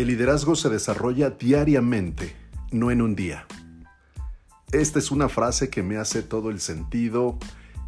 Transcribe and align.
El 0.00 0.06
liderazgo 0.06 0.56
se 0.56 0.70
desarrolla 0.70 1.28
diariamente, 1.28 2.34
no 2.72 2.90
en 2.90 3.02
un 3.02 3.14
día. 3.14 3.46
Esta 4.72 4.98
es 4.98 5.10
una 5.10 5.28
frase 5.28 5.68
que 5.68 5.82
me 5.82 5.98
hace 5.98 6.22
todo 6.22 6.48
el 6.48 6.58
sentido 6.58 7.38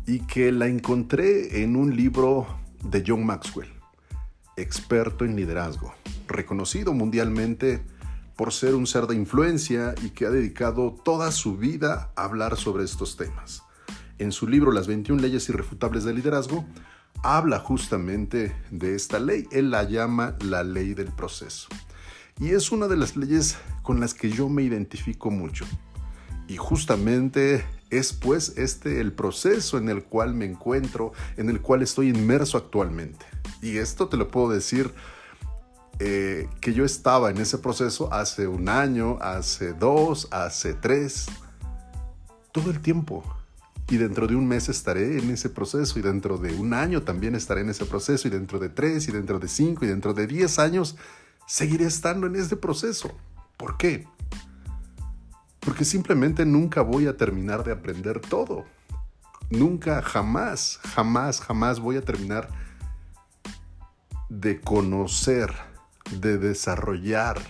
y 0.06 0.18
que 0.26 0.52
la 0.52 0.66
encontré 0.66 1.62
en 1.62 1.74
un 1.74 1.96
libro 1.96 2.46
de 2.84 3.02
John 3.06 3.24
Maxwell, 3.24 3.72
experto 4.58 5.24
en 5.24 5.36
liderazgo, 5.36 5.94
reconocido 6.28 6.92
mundialmente 6.92 7.82
por 8.36 8.52
ser 8.52 8.74
un 8.74 8.86
ser 8.86 9.06
de 9.06 9.14
influencia 9.14 9.94
y 10.02 10.10
que 10.10 10.26
ha 10.26 10.30
dedicado 10.30 10.94
toda 11.02 11.32
su 11.32 11.56
vida 11.56 12.12
a 12.14 12.24
hablar 12.24 12.58
sobre 12.58 12.84
estos 12.84 13.16
temas. 13.16 13.62
En 14.18 14.32
su 14.32 14.46
libro 14.46 14.70
Las 14.70 14.86
21 14.86 15.18
leyes 15.18 15.48
irrefutables 15.48 16.04
del 16.04 16.16
liderazgo, 16.16 16.66
habla 17.22 17.58
justamente 17.58 18.54
de 18.70 18.96
esta 18.96 19.18
ley. 19.18 19.48
Él 19.50 19.70
la 19.70 19.84
llama 19.84 20.36
la 20.42 20.62
ley 20.62 20.92
del 20.92 21.10
proceso. 21.10 21.68
Y 22.40 22.50
es 22.50 22.72
una 22.72 22.88
de 22.88 22.96
las 22.96 23.16
leyes 23.16 23.56
con 23.82 24.00
las 24.00 24.14
que 24.14 24.30
yo 24.30 24.48
me 24.48 24.62
identifico 24.62 25.30
mucho. 25.30 25.64
Y 26.48 26.56
justamente 26.56 27.64
es 27.90 28.12
pues 28.12 28.54
este 28.56 29.00
el 29.00 29.12
proceso 29.12 29.78
en 29.78 29.88
el 29.88 30.04
cual 30.04 30.34
me 30.34 30.46
encuentro, 30.46 31.12
en 31.36 31.50
el 31.50 31.60
cual 31.60 31.82
estoy 31.82 32.08
inmerso 32.08 32.58
actualmente. 32.58 33.24
Y 33.60 33.76
esto 33.76 34.08
te 34.08 34.16
lo 34.16 34.28
puedo 34.28 34.50
decir 34.50 34.92
eh, 35.98 36.48
que 36.60 36.72
yo 36.72 36.84
estaba 36.84 37.30
en 37.30 37.38
ese 37.38 37.58
proceso 37.58 38.12
hace 38.12 38.48
un 38.48 38.68
año, 38.68 39.18
hace 39.20 39.72
dos, 39.72 40.26
hace 40.30 40.74
tres, 40.74 41.26
todo 42.50 42.70
el 42.70 42.80
tiempo. 42.80 43.22
Y 43.88 43.98
dentro 43.98 44.26
de 44.26 44.34
un 44.34 44.48
mes 44.48 44.68
estaré 44.68 45.18
en 45.18 45.30
ese 45.30 45.50
proceso 45.50 45.98
y 45.98 46.02
dentro 46.02 46.38
de 46.38 46.54
un 46.54 46.72
año 46.72 47.02
también 47.02 47.34
estaré 47.34 47.60
en 47.60 47.68
ese 47.70 47.84
proceso 47.84 48.26
y 48.26 48.30
dentro 48.30 48.58
de 48.58 48.70
tres 48.70 49.06
y 49.08 49.12
dentro 49.12 49.38
de 49.38 49.48
cinco 49.48 49.84
y 49.84 49.88
dentro 49.88 50.14
de 50.14 50.26
diez 50.26 50.58
años 50.58 50.96
seguiré 51.46 51.86
estando 51.86 52.26
en 52.26 52.36
este 52.36 52.56
proceso. 52.56 53.10
¿Por 53.56 53.76
qué? 53.76 54.06
Porque 55.60 55.84
simplemente 55.84 56.44
nunca 56.44 56.82
voy 56.82 57.06
a 57.06 57.16
terminar 57.16 57.64
de 57.64 57.72
aprender 57.72 58.20
todo. 58.20 58.64
Nunca, 59.50 60.02
jamás, 60.02 60.80
jamás, 60.94 61.40
jamás 61.40 61.78
voy 61.78 61.96
a 61.96 62.02
terminar 62.02 62.48
de 64.28 64.60
conocer, 64.60 65.52
de 66.20 66.38
desarrollar 66.38 67.40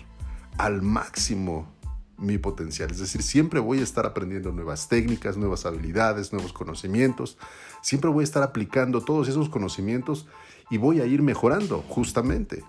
al 0.58 0.82
máximo 0.82 1.72
mi 2.18 2.38
potencial. 2.38 2.90
Es 2.90 2.98
decir, 2.98 3.22
siempre 3.22 3.60
voy 3.60 3.80
a 3.80 3.82
estar 3.82 4.06
aprendiendo 4.06 4.52
nuevas 4.52 4.88
técnicas, 4.88 5.36
nuevas 5.36 5.66
habilidades, 5.66 6.32
nuevos 6.32 6.52
conocimientos. 6.52 7.36
Siempre 7.82 8.10
voy 8.10 8.22
a 8.22 8.24
estar 8.24 8.42
aplicando 8.42 9.02
todos 9.02 9.28
esos 9.28 9.48
conocimientos 9.48 10.27
y 10.70 10.78
voy 10.78 11.00
a 11.00 11.06
ir 11.06 11.22
mejorando 11.22 11.84
justamente. 11.88 12.64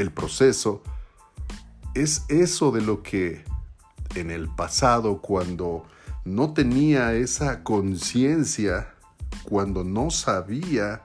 El 0.00 0.12
proceso 0.12 0.82
es 1.92 2.24
eso 2.28 2.72
de 2.72 2.80
lo 2.80 3.02
que 3.02 3.44
en 4.14 4.30
el 4.30 4.48
pasado, 4.48 5.20
cuando 5.20 5.84
no 6.24 6.54
tenía 6.54 7.12
esa 7.12 7.62
conciencia, 7.62 8.94
cuando 9.44 9.84
no 9.84 10.10
sabía 10.10 11.02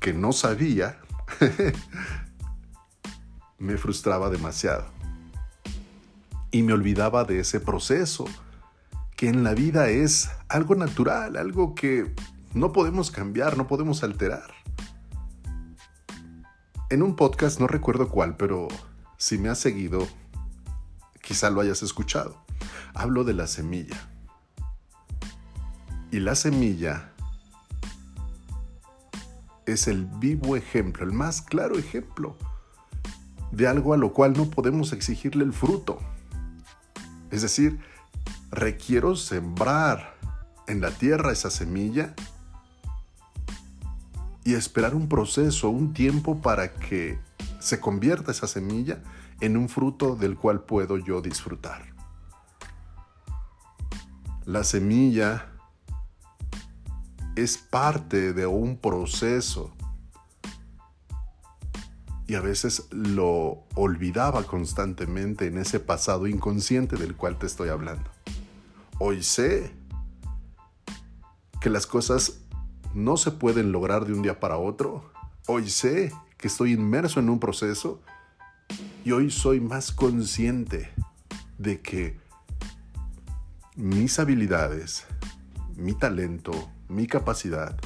que 0.00 0.14
no 0.14 0.32
sabía, 0.32 0.98
me 3.58 3.76
frustraba 3.76 4.30
demasiado. 4.30 4.86
Y 6.50 6.62
me 6.62 6.72
olvidaba 6.72 7.24
de 7.24 7.40
ese 7.40 7.60
proceso, 7.60 8.24
que 9.14 9.28
en 9.28 9.44
la 9.44 9.52
vida 9.52 9.90
es 9.90 10.30
algo 10.48 10.74
natural, 10.74 11.36
algo 11.36 11.74
que 11.74 12.14
no 12.54 12.72
podemos 12.72 13.10
cambiar, 13.10 13.58
no 13.58 13.68
podemos 13.68 14.02
alterar. 14.04 14.59
En 16.90 17.04
un 17.04 17.14
podcast, 17.14 17.60
no 17.60 17.68
recuerdo 17.68 18.08
cuál, 18.08 18.36
pero 18.36 18.66
si 19.16 19.38
me 19.38 19.48
has 19.48 19.60
seguido, 19.60 20.08
quizá 21.22 21.48
lo 21.48 21.60
hayas 21.60 21.84
escuchado. 21.84 22.36
Hablo 22.94 23.22
de 23.22 23.32
la 23.32 23.46
semilla. 23.46 24.10
Y 26.10 26.18
la 26.18 26.34
semilla 26.34 27.12
es 29.66 29.86
el 29.86 30.04
vivo 30.04 30.56
ejemplo, 30.56 31.04
el 31.04 31.12
más 31.12 31.42
claro 31.42 31.78
ejemplo 31.78 32.36
de 33.52 33.68
algo 33.68 33.94
a 33.94 33.96
lo 33.96 34.12
cual 34.12 34.32
no 34.32 34.50
podemos 34.50 34.92
exigirle 34.92 35.44
el 35.44 35.52
fruto. 35.52 36.00
Es 37.30 37.42
decir, 37.42 37.78
requiero 38.50 39.14
sembrar 39.14 40.16
en 40.66 40.80
la 40.80 40.90
tierra 40.90 41.30
esa 41.30 41.50
semilla 41.50 42.14
y 44.44 44.54
esperar 44.54 44.94
un 44.94 45.08
proceso, 45.08 45.68
un 45.70 45.92
tiempo 45.92 46.40
para 46.40 46.74
que 46.74 47.18
se 47.58 47.80
convierta 47.80 48.32
esa 48.32 48.46
semilla 48.46 49.02
en 49.40 49.56
un 49.56 49.68
fruto 49.68 50.16
del 50.16 50.36
cual 50.36 50.62
puedo 50.62 50.98
yo 50.98 51.20
disfrutar. 51.20 51.94
La 54.46 54.64
semilla 54.64 55.46
es 57.36 57.58
parte 57.58 58.32
de 58.32 58.46
un 58.46 58.76
proceso 58.76 59.72
y 62.26 62.34
a 62.34 62.40
veces 62.40 62.86
lo 62.90 63.64
olvidaba 63.74 64.44
constantemente 64.44 65.46
en 65.46 65.58
ese 65.58 65.80
pasado 65.80 66.26
inconsciente 66.26 66.96
del 66.96 67.16
cual 67.16 67.38
te 67.38 67.46
estoy 67.46 67.70
hablando. 67.70 68.08
Hoy 68.98 69.22
sé 69.22 69.72
que 71.60 71.70
las 71.70 71.86
cosas 71.86 72.39
no 72.94 73.16
se 73.16 73.30
pueden 73.30 73.72
lograr 73.72 74.04
de 74.04 74.12
un 74.12 74.22
día 74.22 74.40
para 74.40 74.58
otro. 74.58 75.10
Hoy 75.46 75.68
sé 75.70 76.12
que 76.36 76.48
estoy 76.48 76.72
inmerso 76.72 77.20
en 77.20 77.30
un 77.30 77.38
proceso 77.38 78.00
y 79.04 79.12
hoy 79.12 79.30
soy 79.30 79.60
más 79.60 79.92
consciente 79.92 80.90
de 81.58 81.80
que 81.80 82.18
mis 83.76 84.18
habilidades, 84.18 85.06
mi 85.76 85.94
talento, 85.94 86.52
mi 86.88 87.06
capacidad, 87.06 87.78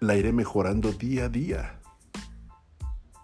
la 0.00 0.16
iré 0.16 0.32
mejorando 0.32 0.92
día 0.92 1.26
a 1.26 1.28
día. 1.28 1.80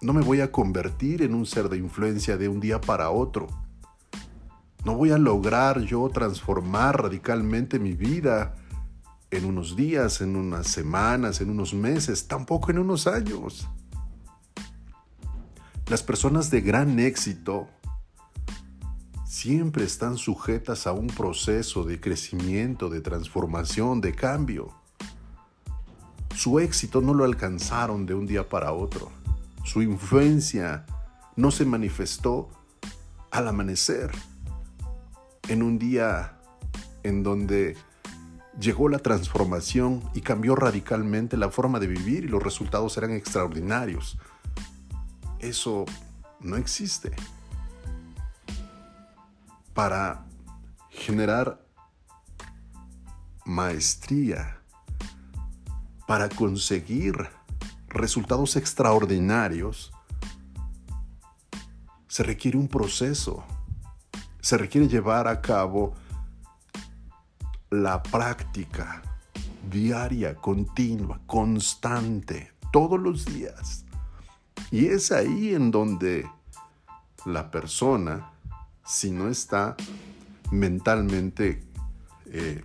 No 0.01 0.13
me 0.13 0.21
voy 0.21 0.41
a 0.41 0.51
convertir 0.51 1.21
en 1.21 1.33
un 1.33 1.45
ser 1.45 1.69
de 1.69 1.77
influencia 1.77 2.37
de 2.37 2.47
un 2.47 2.59
día 2.59 2.79
para 2.79 3.09
otro. 3.09 3.47
No 4.85 4.95
voy 4.95 5.11
a 5.11 5.17
lograr 5.17 5.81
yo 5.81 6.07
transformar 6.09 7.01
radicalmente 7.01 7.79
mi 7.79 7.93
vida 7.93 8.55
en 9.31 9.45
unos 9.45 9.75
días, 9.75 10.21
en 10.21 10.35
unas 10.35 10.67
semanas, 10.67 11.41
en 11.41 11.49
unos 11.49 11.73
meses, 11.73 12.27
tampoco 12.27 12.71
en 12.71 12.79
unos 12.79 13.07
años. 13.07 13.67
Las 15.87 16.03
personas 16.03 16.49
de 16.49 16.61
gran 16.61 16.99
éxito 16.99 17.67
siempre 19.25 19.85
están 19.85 20.17
sujetas 20.17 20.87
a 20.87 20.93
un 20.93 21.07
proceso 21.07 21.83
de 21.83 21.99
crecimiento, 21.99 22.89
de 22.89 23.01
transformación, 23.01 24.01
de 24.01 24.13
cambio. 24.13 24.73
Su 26.35 26.59
éxito 26.59 27.01
no 27.01 27.13
lo 27.13 27.23
alcanzaron 27.23 28.05
de 28.05 28.13
un 28.13 28.27
día 28.27 28.47
para 28.47 28.73
otro. 28.73 29.11
Su 29.63 29.81
influencia 29.81 30.85
no 31.35 31.51
se 31.51 31.65
manifestó 31.65 32.49
al 33.31 33.47
amanecer, 33.47 34.11
en 35.47 35.63
un 35.63 35.77
día 35.77 36.39
en 37.03 37.23
donde 37.23 37.77
llegó 38.59 38.89
la 38.89 38.99
transformación 38.99 40.03
y 40.13 40.21
cambió 40.21 40.55
radicalmente 40.55 41.37
la 41.37 41.49
forma 41.49 41.79
de 41.79 41.87
vivir 41.87 42.25
y 42.25 42.27
los 42.27 42.41
resultados 42.41 42.97
eran 42.97 43.11
extraordinarios. 43.11 44.17
Eso 45.39 45.85
no 46.39 46.57
existe. 46.57 47.11
Para 49.73 50.25
generar 50.89 51.63
maestría, 53.45 54.59
para 56.07 56.27
conseguir 56.29 57.29
resultados 57.87 58.55
extraordinarios, 58.55 59.91
se 62.07 62.23
requiere 62.23 62.57
un 62.57 62.67
proceso, 62.67 63.43
se 64.41 64.57
requiere 64.57 64.87
llevar 64.87 65.27
a 65.27 65.41
cabo 65.41 65.93
la 67.69 68.01
práctica 68.01 69.01
diaria, 69.69 70.35
continua, 70.35 71.19
constante, 71.25 72.51
todos 72.71 72.99
los 72.99 73.25
días. 73.25 73.85
Y 74.71 74.87
es 74.87 75.11
ahí 75.11 75.53
en 75.53 75.71
donde 75.71 76.29
la 77.25 77.51
persona, 77.51 78.31
si 78.85 79.11
no 79.11 79.27
está 79.27 79.75
mentalmente 80.51 81.63
eh, 82.27 82.63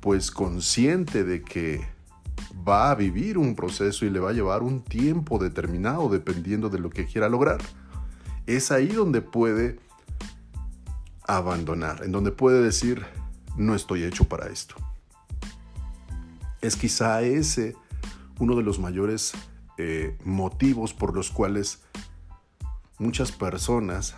pues 0.00 0.30
consciente 0.30 1.24
de 1.24 1.42
que 1.42 1.86
va 2.66 2.90
a 2.90 2.94
vivir 2.94 3.38
un 3.38 3.54
proceso 3.54 4.06
y 4.06 4.10
le 4.10 4.20
va 4.20 4.30
a 4.30 4.32
llevar 4.32 4.62
un 4.62 4.82
tiempo 4.82 5.38
determinado 5.38 6.08
dependiendo 6.08 6.68
de 6.68 6.78
lo 6.78 6.90
que 6.90 7.06
quiera 7.06 7.28
lograr. 7.28 7.60
Es 8.46 8.70
ahí 8.70 8.88
donde 8.88 9.22
puede 9.22 9.80
abandonar, 11.26 12.04
en 12.04 12.12
donde 12.12 12.30
puede 12.30 12.62
decir, 12.62 13.04
no 13.56 13.74
estoy 13.74 14.04
hecho 14.04 14.24
para 14.24 14.48
esto. 14.48 14.74
Es 16.60 16.76
quizá 16.76 17.22
ese 17.22 17.76
uno 18.38 18.56
de 18.56 18.62
los 18.62 18.78
mayores 18.78 19.32
eh, 19.76 20.16
motivos 20.24 20.94
por 20.94 21.14
los 21.14 21.30
cuales 21.30 21.82
muchas 22.98 23.32
personas 23.32 24.16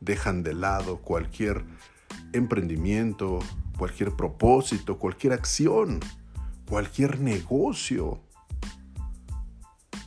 dejan 0.00 0.42
de 0.42 0.54
lado 0.54 0.98
cualquier 0.98 1.64
emprendimiento, 2.32 3.40
cualquier 3.76 4.12
propósito, 4.12 4.98
cualquier 4.98 5.32
acción, 5.32 6.00
cualquier 6.68 7.20
negocio. 7.20 8.20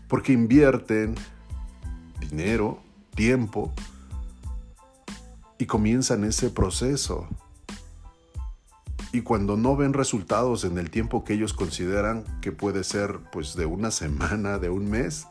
Porque 0.08 0.34
invierten 0.34 1.16
dinero, 2.20 2.82
tiempo 3.16 3.74
y 5.58 5.66
comienzan 5.66 6.24
ese 6.24 6.50
proceso. 6.50 7.28
Y 9.14 9.22
cuando 9.22 9.58
no 9.58 9.76
ven 9.76 9.94
resultados 9.94 10.64
en 10.64 10.78
el 10.78 10.90
tiempo 10.90 11.24
que 11.26 11.34
ellos 11.34 11.54
consideran 11.54 12.24
que 12.40 12.52
puede 12.52 12.84
ser 12.84 13.20
pues 13.32 13.56
de 13.56 13.66
una 13.66 13.92
semana, 13.92 14.58
de 14.58 14.70
un 14.70 14.90
mes, 14.90 15.28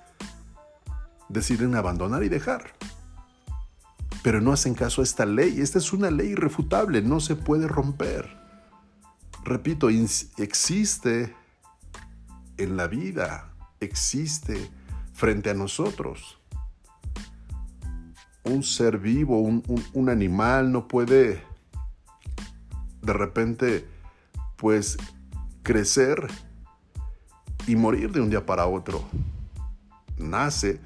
deciden 1.31 1.75
abandonar 1.75 2.23
y 2.23 2.29
dejar. 2.29 2.75
Pero 4.23 4.43
no 4.43 4.53
hacen 4.53 4.75
caso 4.75 5.00
a 5.00 5.05
esta 5.05 5.25
ley. 5.25 5.61
Esta 5.61 5.79
es 5.79 5.94
una 5.94 6.11
ley 6.11 6.31
irrefutable, 6.31 7.00
no 7.00 7.21
se 7.21 7.37
puede 7.37 7.69
romper. 7.69 8.38
Repito, 9.44 9.88
existe 9.88 11.35
en 12.59 12.76
la 12.76 12.87
vida, 12.87 13.55
existe 13.81 14.71
frente 15.15 15.49
a 15.49 15.55
nosotros. 15.55 16.38
Un 18.44 18.62
ser 18.62 18.99
vivo, 18.99 19.41
un, 19.41 19.62
un 19.94 20.09
animal 20.11 20.71
no 20.71 20.87
puede 20.87 21.50
de 23.02 23.12
repente, 23.12 23.88
pues, 24.56 24.97
crecer 25.62 26.29
y 27.67 27.76
morir 27.76 28.12
de 28.12 28.20
un 28.20 28.31
día 28.31 28.44
para 28.44 28.67
otro. 28.67 29.05
Nace, 30.17 30.81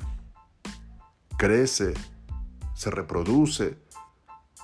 crece, 1.36 1.94
se 2.74 2.90
reproduce, 2.90 3.78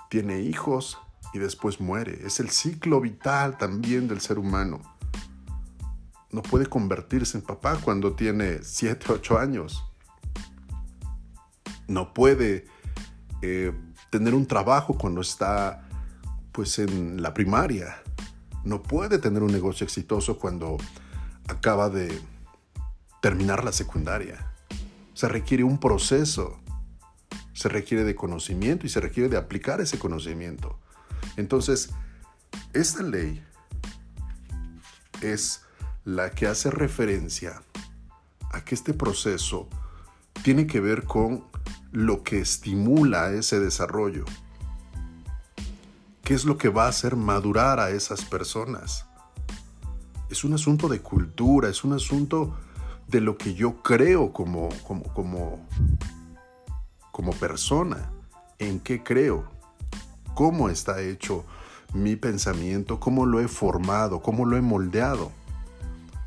tiene 0.08 0.40
hijos 0.40 0.98
y 1.32 1.38
después 1.38 1.80
muere. 1.80 2.26
Es 2.26 2.40
el 2.40 2.50
ciclo 2.50 3.00
vital 3.00 3.56
también 3.58 4.08
del 4.08 4.20
ser 4.20 4.38
humano. 4.38 4.80
No 6.30 6.42
puede 6.42 6.66
convertirse 6.66 7.38
en 7.38 7.44
papá 7.44 7.76
cuando 7.82 8.14
tiene 8.14 8.62
7, 8.62 9.06
8 9.10 9.38
años. 9.38 9.84
No 11.88 12.14
puede 12.14 12.66
eh, 13.42 13.72
tener 14.10 14.34
un 14.34 14.46
trabajo 14.46 14.96
cuando 14.96 15.20
está 15.20 15.88
pues 16.52 16.78
en 16.78 17.22
la 17.22 17.34
primaria. 17.34 18.02
No 18.64 18.82
puede 18.82 19.18
tener 19.18 19.42
un 19.42 19.52
negocio 19.52 19.84
exitoso 19.84 20.38
cuando 20.38 20.76
acaba 21.48 21.88
de 21.88 22.20
terminar 23.20 23.64
la 23.64 23.72
secundaria. 23.72 24.52
Se 25.14 25.28
requiere 25.28 25.64
un 25.64 25.78
proceso, 25.78 26.60
se 27.52 27.68
requiere 27.68 28.04
de 28.04 28.14
conocimiento 28.14 28.86
y 28.86 28.88
se 28.88 29.00
requiere 29.00 29.28
de 29.28 29.36
aplicar 29.36 29.80
ese 29.80 29.98
conocimiento. 29.98 30.78
Entonces, 31.36 31.90
esta 32.72 33.02
ley 33.02 33.44
es 35.20 35.62
la 36.04 36.30
que 36.30 36.46
hace 36.46 36.70
referencia 36.70 37.62
a 38.52 38.64
que 38.64 38.74
este 38.74 38.94
proceso 38.94 39.68
tiene 40.42 40.66
que 40.66 40.80
ver 40.80 41.04
con 41.04 41.44
lo 41.92 42.22
que 42.22 42.40
estimula 42.40 43.32
ese 43.32 43.60
desarrollo. 43.60 44.24
¿Qué 46.30 46.34
es 46.34 46.44
lo 46.44 46.56
que 46.56 46.68
va 46.68 46.84
a 46.84 46.90
hacer 46.90 47.16
madurar 47.16 47.80
a 47.80 47.90
esas 47.90 48.24
personas? 48.24 49.04
Es 50.28 50.44
un 50.44 50.52
asunto 50.52 50.86
de 50.86 51.00
cultura, 51.00 51.68
es 51.68 51.82
un 51.82 51.92
asunto 51.92 52.56
de 53.08 53.20
lo 53.20 53.36
que 53.36 53.54
yo 53.54 53.82
creo 53.82 54.32
como, 54.32 54.68
como, 54.86 55.02
como, 55.12 55.66
como 57.10 57.32
persona, 57.32 58.12
en 58.60 58.78
qué 58.78 59.02
creo, 59.02 59.50
cómo 60.32 60.68
está 60.68 61.02
hecho 61.02 61.44
mi 61.94 62.14
pensamiento, 62.14 63.00
cómo 63.00 63.26
lo 63.26 63.40
he 63.40 63.48
formado, 63.48 64.22
cómo 64.22 64.46
lo 64.46 64.56
he 64.56 64.62
moldeado. 64.62 65.32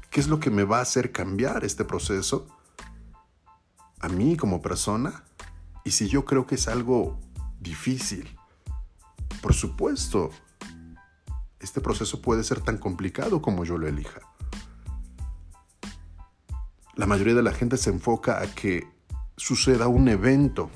¿Qué 0.09 0.19
es 0.19 0.27
lo 0.27 0.37
que 0.41 0.49
me 0.49 0.65
va 0.65 0.79
a 0.79 0.81
hacer 0.81 1.13
cambiar 1.13 1.63
este 1.63 1.85
proceso? 1.85 2.45
A 4.01 4.09
mí 4.09 4.35
como 4.35 4.61
persona. 4.61 5.23
Y 5.85 5.91
si 5.91 6.09
yo 6.09 6.25
creo 6.25 6.45
que 6.45 6.55
es 6.55 6.67
algo 6.67 7.21
difícil, 7.61 8.37
por 9.43 9.53
supuesto, 9.53 10.29
este 11.59 11.81
proceso 11.81 12.21
puede 12.21 12.45
ser 12.45 12.61
tan 12.61 12.77
complicado 12.77 13.41
como 13.41 13.65
yo 13.65 13.77
lo 13.77 13.89
elija. 13.89 14.21
La 16.95 17.05
mayoría 17.07 17.33
de 17.33 17.43
la 17.43 17.51
gente 17.51 17.75
se 17.75 17.89
enfoca 17.89 18.39
a 18.39 18.47
que 18.47 18.87
suceda 19.35 19.89
un 19.89 20.07
evento 20.07 20.71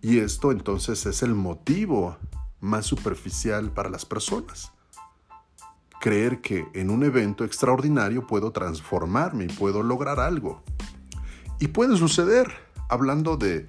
y 0.00 0.20
esto 0.20 0.52
entonces 0.52 1.04
es 1.04 1.22
el 1.22 1.34
motivo 1.34 2.16
más 2.60 2.86
superficial 2.86 3.70
para 3.72 3.90
las 3.90 4.06
personas. 4.06 4.72
Creer 6.00 6.40
que 6.40 6.66
en 6.72 6.88
un 6.88 7.04
evento 7.04 7.44
extraordinario 7.44 8.26
puedo 8.26 8.52
transformarme 8.52 9.44
y 9.44 9.48
puedo 9.48 9.82
lograr 9.82 10.18
algo. 10.18 10.62
Y 11.60 11.68
puede 11.68 11.98
suceder, 11.98 12.50
hablando 12.88 13.36
de 13.36 13.68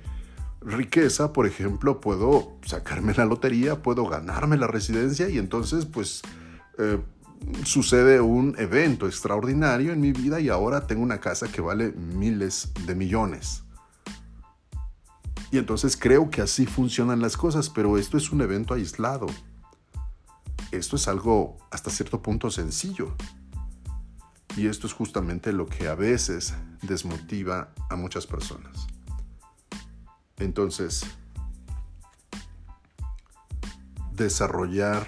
riqueza, 0.62 1.34
por 1.34 1.46
ejemplo, 1.48 2.02
puedo 2.02 2.58
sacarme 2.66 3.14
la 3.14 3.26
lotería, 3.26 3.82
puedo 3.82 4.08
ganarme 4.08 4.58
la 4.58 4.68
residencia 4.68 5.30
y 5.30 5.38
entonces 5.38 5.86
pues 5.86 6.22
eh, 6.78 7.00
sucede 7.64 8.22
un 8.22 8.56
evento 8.58 9.08
extraordinario 9.08 9.92
en 9.94 10.02
mi 10.02 10.12
vida 10.12 10.40
y 10.40 10.50
ahora 10.50 10.88
tengo 10.88 11.04
una 11.04 11.20
casa 11.20 11.48
que 11.52 11.62
vale 11.62 11.92
miles 11.92 12.72
de 12.86 12.96
millones. 12.96 13.64
Y 15.52 15.58
entonces 15.58 15.96
creo 15.96 16.30
que 16.30 16.42
así 16.42 16.66
funcionan 16.66 17.22
las 17.22 17.38
cosas, 17.38 17.70
pero 17.70 17.98
esto 17.98 18.18
es 18.18 18.32
un 18.32 18.42
evento 18.42 18.74
aislado. 18.74 19.28
Esto 20.72 20.96
es 20.96 21.08
algo 21.08 21.58
hasta 21.72 21.90
cierto 21.90 22.22
punto 22.22 22.50
sencillo. 22.50 23.16
Y 24.58 24.68
esto 24.68 24.88
es 24.88 24.94
justamente 24.94 25.54
lo 25.54 25.66
que 25.66 25.88
a 25.88 25.96
veces 25.96 26.54
desmotiva 26.82 27.74
a 27.90 27.96
muchas 27.96 28.26
personas. 28.26 28.88
Entonces, 30.38 31.06
desarrollar 34.14 35.08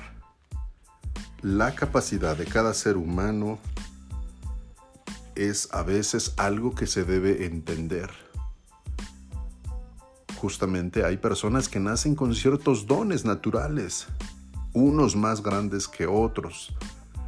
la 1.42 1.76
capacidad 1.76 2.36
de 2.36 2.46
cada 2.46 2.74
ser 2.74 2.98
humano 2.98 3.60
es 5.36 5.70
a 5.72 5.84
veces 5.84 6.34
algo 6.38 6.74
que 6.74 6.88
se 6.88 7.04
debe 7.04 7.46
entender. 7.46 8.10
Justamente 10.38 11.04
hay 11.04 11.18
personas 11.18 11.68
que 11.68 11.80
nacen 11.80 12.16
con 12.16 12.34
ciertos 12.34 12.86
dones 12.88 13.26
naturales, 13.26 14.08
unos 14.74 15.16
más 15.16 15.42
grandes 15.42 15.88
que 15.88 16.08
otros. 16.08 16.76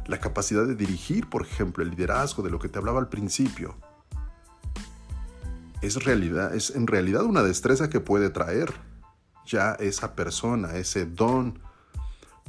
La 0.06 0.18
capacidad 0.18 0.66
de 0.66 0.74
dirigir, 0.74 1.28
por 1.28 1.42
ejemplo, 1.42 1.84
el 1.84 1.90
liderazgo 1.90 2.42
de 2.42 2.50
lo 2.50 2.58
que 2.58 2.68
te 2.68 2.78
hablaba 2.78 2.98
al 2.98 3.08
principio 3.08 3.76
es, 5.82 6.02
realidad, 6.04 6.54
es 6.54 6.70
en 6.70 6.86
realidad 6.86 7.24
una 7.24 7.42
destreza 7.42 7.90
que 7.90 8.00
puede 8.00 8.30
traer 8.30 8.72
ya 9.46 9.72
esa 9.72 10.14
persona, 10.14 10.76
ese 10.76 11.06
don. 11.06 11.60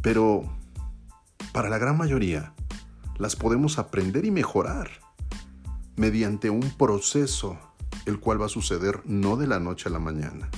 Pero 0.02 0.44
para 1.54 1.70
la 1.70 1.78
gran 1.78 1.98
mayoría 1.98 2.54
las 3.18 3.36
podemos 3.36 3.78
aprender 3.78 4.26
y 4.26 4.32
mejorar 4.32 4.90
mediante 5.96 6.50
un 6.50 6.70
proceso 6.78 7.60
el 8.06 8.20
cual 8.20 8.42
va 8.42 8.48
a 8.48 8.50
suceder 8.50 9.02
no 9.06 9.38
de 9.38 9.48
la 9.48 9.60
noche 9.60 9.90
a 9.90 9.92
la 9.92 10.00
mañana. 10.00 10.50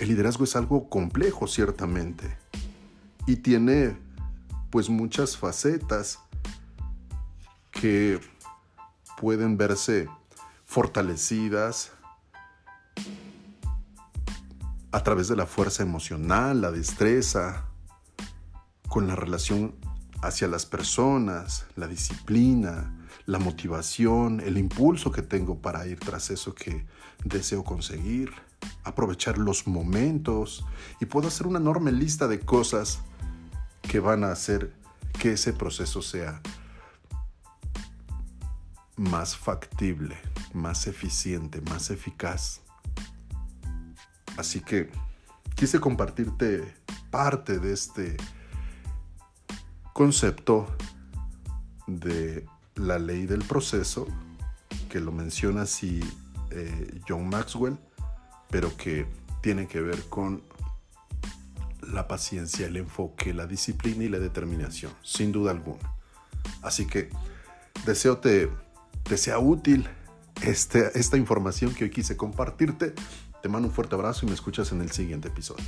El 0.00 0.08
liderazgo 0.08 0.44
es 0.44 0.56
algo 0.56 0.88
complejo, 0.88 1.46
ciertamente, 1.46 2.36
y 3.26 3.36
tiene 3.36 3.96
pues 4.70 4.88
muchas 4.88 5.36
facetas 5.36 6.18
que 7.70 8.18
pueden 9.20 9.56
verse 9.56 10.08
fortalecidas 10.70 11.90
a 14.92 15.02
través 15.02 15.26
de 15.26 15.34
la 15.34 15.46
fuerza 15.46 15.82
emocional, 15.82 16.60
la 16.60 16.70
destreza, 16.70 17.64
con 18.88 19.08
la 19.08 19.16
relación 19.16 19.74
hacia 20.22 20.46
las 20.46 20.66
personas, 20.66 21.66
la 21.74 21.88
disciplina, 21.88 22.96
la 23.26 23.40
motivación, 23.40 24.38
el 24.38 24.58
impulso 24.58 25.10
que 25.10 25.22
tengo 25.22 25.58
para 25.58 25.88
ir 25.88 25.98
tras 25.98 26.30
eso 26.30 26.54
que 26.54 26.86
deseo 27.24 27.64
conseguir, 27.64 28.30
aprovechar 28.84 29.38
los 29.38 29.66
momentos. 29.66 30.64
Y 31.00 31.06
puedo 31.06 31.26
hacer 31.26 31.48
una 31.48 31.58
enorme 31.58 31.90
lista 31.90 32.28
de 32.28 32.38
cosas 32.38 33.00
que 33.82 33.98
van 33.98 34.22
a 34.22 34.30
hacer 34.30 34.72
que 35.18 35.32
ese 35.32 35.52
proceso 35.52 36.00
sea 36.00 36.40
más 38.96 39.36
factible 39.36 40.16
más 40.52 40.86
eficiente, 40.86 41.60
más 41.62 41.90
eficaz. 41.90 42.60
Así 44.36 44.60
que 44.60 44.90
quise 45.54 45.80
compartirte 45.80 46.74
parte 47.10 47.58
de 47.58 47.72
este 47.72 48.16
concepto 49.92 50.66
de 51.86 52.46
la 52.76 52.98
ley 52.98 53.26
del 53.26 53.44
proceso 53.44 54.06
que 54.88 55.00
lo 55.00 55.12
menciona 55.12 55.62
así 55.62 56.00
eh, 56.50 57.00
John 57.08 57.28
Maxwell, 57.28 57.78
pero 58.50 58.76
que 58.76 59.06
tiene 59.42 59.66
que 59.66 59.80
ver 59.80 60.02
con 60.08 60.42
la 61.82 62.06
paciencia, 62.06 62.66
el 62.66 62.76
enfoque, 62.76 63.34
la 63.34 63.46
disciplina 63.46 64.04
y 64.04 64.08
la 64.08 64.18
determinación, 64.18 64.92
sin 65.02 65.32
duda 65.32 65.50
alguna. 65.50 65.94
Así 66.62 66.86
que 66.86 67.10
deseo 67.84 68.18
te, 68.18 68.50
te 69.10 69.16
sea 69.16 69.40
útil 69.40 69.88
este, 70.40 70.96
esta 70.96 71.16
información 71.16 71.74
que 71.74 71.82
hoy 71.82 71.90
quise 71.90 72.16
compartirte. 72.16 72.94
Te 73.42 73.48
mando 73.48 73.66
un 73.66 73.74
fuerte 73.74 73.96
abrazo 73.96 74.24
y 74.24 74.28
me 74.28 74.34
escuchas 74.36 74.70
en 74.70 74.82
el 74.82 74.92
siguiente 74.92 75.26
episodio. 75.26 75.64